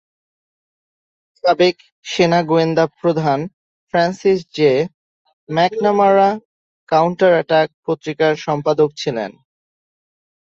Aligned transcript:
সাবেক 1.37 1.75
সেনা 2.05 2.39
গোয়েন্দা 2.43 2.85
প্রধান 2.99 3.39
ফ্রান্সিস 3.93 4.39
জে. 4.55 4.71
ম্যাকনামারা 5.49 6.29
"কাউন্টারঅ্যাট্যাক" 6.89 7.67
পত্রিকার 7.85 8.33
সম্পাদক 8.45 8.89
ছিলেন। 8.97 9.31